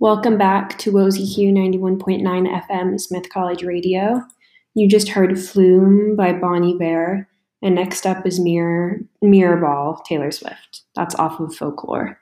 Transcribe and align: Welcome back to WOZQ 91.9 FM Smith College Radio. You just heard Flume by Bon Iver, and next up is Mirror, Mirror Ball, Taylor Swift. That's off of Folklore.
Welcome 0.00 0.38
back 0.38 0.78
to 0.78 0.92
WOZQ 0.92 1.52
91.9 1.52 2.22
FM 2.22 2.98
Smith 2.98 3.28
College 3.28 3.62
Radio. 3.62 4.24
You 4.72 4.88
just 4.88 5.10
heard 5.10 5.38
Flume 5.38 6.16
by 6.16 6.32
Bon 6.32 6.64
Iver, 6.64 7.28
and 7.60 7.74
next 7.74 8.06
up 8.06 8.26
is 8.26 8.40
Mirror, 8.40 9.00
Mirror 9.20 9.60
Ball, 9.60 10.02
Taylor 10.08 10.30
Swift. 10.30 10.84
That's 10.96 11.14
off 11.16 11.38
of 11.38 11.54
Folklore. 11.54 12.18